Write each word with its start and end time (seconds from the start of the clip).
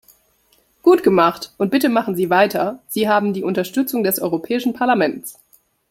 Gut 0.81 1.03
gemacht 1.03 1.53
und 1.59 1.69
bitte 1.69 1.87
machen 1.87 2.15
Sie 2.15 2.31
weiter 2.31 2.79
Sie 2.87 3.07
haben 3.07 3.33
die 3.33 3.43
Unterstützung 3.43 4.03
des 4.03 4.19
Europäischen 4.19 4.73
Parlaments. 4.73 5.37